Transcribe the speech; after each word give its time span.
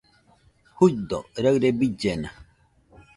Juido, 0.75 1.19
raɨre 1.43 1.69
billena 1.79 2.29